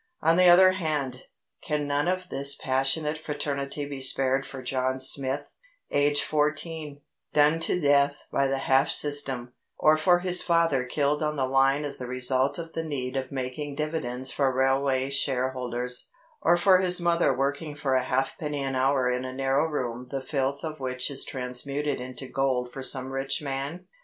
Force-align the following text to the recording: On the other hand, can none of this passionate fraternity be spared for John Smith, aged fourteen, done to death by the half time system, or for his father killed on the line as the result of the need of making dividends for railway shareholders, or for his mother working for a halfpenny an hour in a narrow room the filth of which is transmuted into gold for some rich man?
On 0.23 0.35
the 0.35 0.49
other 0.49 0.71
hand, 0.71 1.25
can 1.61 1.85
none 1.85 2.07
of 2.07 2.29
this 2.29 2.55
passionate 2.55 3.19
fraternity 3.19 3.85
be 3.85 3.99
spared 4.01 4.47
for 4.47 4.63
John 4.63 4.99
Smith, 4.99 5.53
aged 5.91 6.23
fourteen, 6.23 7.01
done 7.33 7.59
to 7.59 7.79
death 7.79 8.23
by 8.31 8.47
the 8.47 8.57
half 8.57 8.87
time 8.87 8.93
system, 8.95 9.53
or 9.77 9.97
for 9.97 10.17
his 10.17 10.41
father 10.41 10.85
killed 10.85 11.21
on 11.21 11.35
the 11.35 11.45
line 11.45 11.85
as 11.85 11.97
the 11.99 12.07
result 12.07 12.57
of 12.57 12.73
the 12.73 12.83
need 12.83 13.15
of 13.15 13.31
making 13.31 13.75
dividends 13.75 14.31
for 14.31 14.51
railway 14.51 15.11
shareholders, 15.11 16.09
or 16.41 16.57
for 16.57 16.79
his 16.79 16.99
mother 16.99 17.31
working 17.31 17.75
for 17.75 17.93
a 17.93 18.03
halfpenny 18.05 18.63
an 18.63 18.73
hour 18.75 19.07
in 19.07 19.23
a 19.23 19.31
narrow 19.31 19.69
room 19.69 20.07
the 20.09 20.19
filth 20.23 20.63
of 20.63 20.79
which 20.79 21.11
is 21.11 21.23
transmuted 21.23 22.01
into 22.01 22.27
gold 22.27 22.73
for 22.73 22.81
some 22.81 23.11
rich 23.11 23.39
man? 23.39 23.85